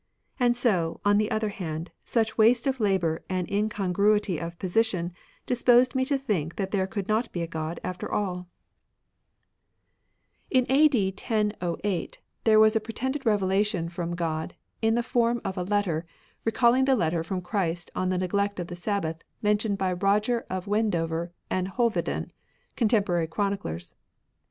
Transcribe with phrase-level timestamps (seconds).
[0.39, 5.13] And so, on the other hand, such waste of labour and incongruity of position
[5.45, 8.47] disposed me to think that there could not be a God after aU.»
[10.51, 11.07] 60 MATERIALISM In A.D.
[11.69, 13.25] 1008 there was a pretended rrom'ood.
[13.27, 16.07] revelation from God in the form of a letter,
[16.45, 20.47] recalling the letter from Christ on the neglect of the Sabbath men tioned by Roger
[20.49, 22.31] of Wendover and Hove den,
[22.75, 23.93] contemporary chroniclers.